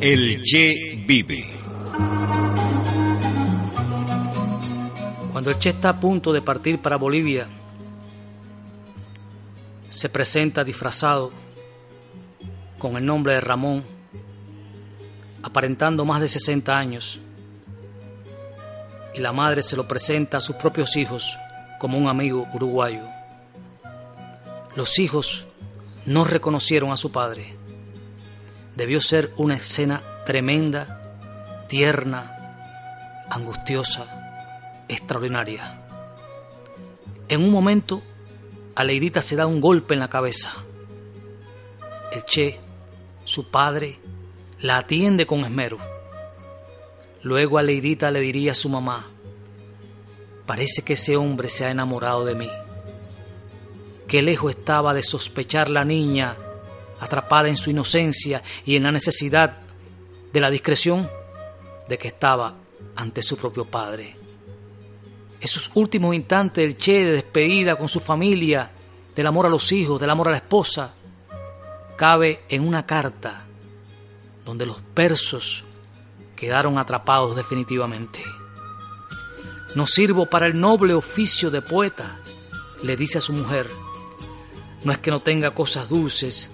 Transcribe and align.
El 0.00 0.42
Che 0.42 1.04
vive. 1.06 1.44
Cuando 5.30 5.50
el 5.50 5.58
Che 5.58 5.70
está 5.70 5.90
a 5.90 6.00
punto 6.00 6.32
de 6.32 6.42
partir 6.42 6.80
para 6.80 6.96
Bolivia, 6.96 7.46
se 9.90 10.08
presenta 10.08 10.64
disfrazado 10.64 11.30
con 12.78 12.96
el 12.96 13.06
nombre 13.06 13.34
de 13.34 13.40
Ramón, 13.40 13.84
aparentando 15.42 16.04
más 16.04 16.20
de 16.20 16.28
60 16.28 16.76
años, 16.76 17.20
y 19.14 19.20
la 19.20 19.32
madre 19.32 19.62
se 19.62 19.76
lo 19.76 19.86
presenta 19.86 20.38
a 20.38 20.40
sus 20.40 20.56
propios 20.56 20.96
hijos 20.96 21.36
como 21.78 21.98
un 21.98 22.08
amigo 22.08 22.48
uruguayo. 22.52 23.04
Los 24.74 24.98
hijos 24.98 25.46
no 26.06 26.24
reconocieron 26.24 26.90
a 26.90 26.96
su 26.96 27.12
padre. 27.12 27.61
Debió 28.76 29.00
ser 29.00 29.32
una 29.36 29.56
escena 29.56 30.00
tremenda, 30.24 31.66
tierna, 31.68 33.26
angustiosa, 33.28 34.84
extraordinaria. 34.88 35.80
En 37.28 37.42
un 37.42 37.50
momento, 37.50 38.02
Aleidita 38.74 39.22
se 39.22 39.36
da 39.36 39.46
un 39.46 39.60
golpe 39.60 39.94
en 39.94 40.00
la 40.00 40.08
cabeza. 40.08 40.52
El 42.12 42.24
Che, 42.24 42.58
su 43.24 43.50
padre, 43.50 43.98
la 44.60 44.78
atiende 44.78 45.26
con 45.26 45.40
esmero. 45.40 45.78
Luego 47.22 47.58
Aleidita 47.58 48.10
le 48.10 48.20
diría 48.20 48.52
a 48.52 48.54
su 48.54 48.68
mamá, 48.68 49.06
parece 50.46 50.82
que 50.82 50.94
ese 50.94 51.16
hombre 51.16 51.48
se 51.48 51.64
ha 51.64 51.70
enamorado 51.70 52.24
de 52.24 52.34
mí. 52.34 52.50
Qué 54.08 54.22
lejos 54.22 54.50
estaba 54.50 54.92
de 54.92 55.02
sospechar 55.02 55.70
la 55.70 55.84
niña 55.84 56.36
atrapada 57.02 57.48
en 57.48 57.56
su 57.56 57.68
inocencia 57.68 58.42
y 58.64 58.76
en 58.76 58.84
la 58.84 58.92
necesidad 58.92 59.58
de 60.32 60.40
la 60.40 60.50
discreción 60.50 61.10
de 61.88 61.98
que 61.98 62.08
estaba 62.08 62.54
ante 62.94 63.22
su 63.22 63.36
propio 63.36 63.64
padre. 63.64 64.16
Esos 65.40 65.70
últimos 65.74 66.14
instantes 66.14 66.64
del 66.64 66.76
Che 66.76 67.04
de 67.04 67.12
despedida 67.12 67.74
con 67.74 67.88
su 67.88 67.98
familia, 67.98 68.70
del 69.16 69.26
amor 69.26 69.46
a 69.46 69.50
los 69.50 69.72
hijos, 69.72 70.00
del 70.00 70.10
amor 70.10 70.28
a 70.28 70.30
la 70.30 70.36
esposa, 70.36 70.94
cabe 71.96 72.44
en 72.48 72.66
una 72.66 72.86
carta 72.86 73.46
donde 74.44 74.64
los 74.64 74.80
persos 74.94 75.64
quedaron 76.36 76.78
atrapados 76.78 77.34
definitivamente. 77.34 78.22
No 79.74 79.88
sirvo 79.88 80.26
para 80.26 80.46
el 80.46 80.60
noble 80.60 80.94
oficio 80.94 81.50
de 81.50 81.62
poeta, 81.62 82.20
le 82.84 82.96
dice 82.96 83.18
a 83.18 83.20
su 83.20 83.32
mujer. 83.32 83.68
No 84.84 84.92
es 84.92 84.98
que 84.98 85.10
no 85.10 85.20
tenga 85.20 85.52
cosas 85.52 85.88
dulces, 85.88 86.50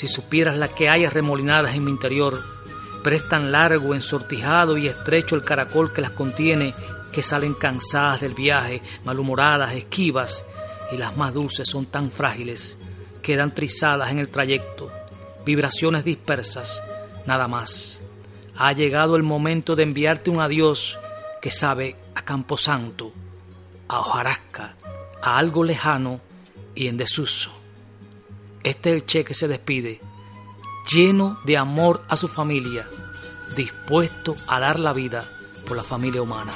si 0.00 0.06
supieras 0.06 0.56
las 0.56 0.70
que 0.70 0.88
hay 0.88 1.04
arremolinadas 1.04 1.74
en 1.74 1.84
mi 1.84 1.90
interior, 1.90 2.42
pero 3.04 3.14
es 3.14 3.28
tan 3.28 3.52
largo, 3.52 3.94
ensortijado 3.94 4.78
y 4.78 4.86
estrecho 4.86 5.36
el 5.36 5.44
caracol 5.44 5.92
que 5.92 6.00
las 6.00 6.12
contiene, 6.12 6.72
que 7.12 7.22
salen 7.22 7.52
cansadas 7.52 8.22
del 8.22 8.32
viaje, 8.32 8.80
malhumoradas, 9.04 9.74
esquivas, 9.74 10.46
y 10.90 10.96
las 10.96 11.18
más 11.18 11.34
dulces 11.34 11.68
son 11.68 11.84
tan 11.84 12.10
frágiles, 12.10 12.78
quedan 13.22 13.54
trizadas 13.54 14.10
en 14.10 14.20
el 14.20 14.30
trayecto, 14.30 14.90
vibraciones 15.44 16.02
dispersas, 16.02 16.82
nada 17.26 17.46
más. 17.46 18.00
Ha 18.56 18.72
llegado 18.72 19.16
el 19.16 19.22
momento 19.22 19.76
de 19.76 19.82
enviarte 19.82 20.30
un 20.30 20.40
adiós 20.40 20.98
que 21.42 21.50
sabe 21.50 21.94
a 22.14 22.22
Camposanto, 22.22 23.12
a 23.86 24.00
hojarasca, 24.00 24.76
a 25.20 25.36
algo 25.36 25.62
lejano 25.62 26.22
y 26.74 26.88
en 26.88 26.96
desuso. 26.96 27.59
Este 28.62 28.90
es 28.90 28.96
el 28.96 29.06
Che 29.06 29.24
que 29.24 29.34
se 29.34 29.48
despide, 29.48 30.00
lleno 30.90 31.38
de 31.44 31.56
amor 31.56 32.02
a 32.08 32.16
su 32.16 32.28
familia, 32.28 32.86
dispuesto 33.56 34.36
a 34.46 34.60
dar 34.60 34.78
la 34.78 34.92
vida 34.92 35.24
por 35.66 35.76
la 35.76 35.82
familia 35.82 36.22
humana. 36.22 36.52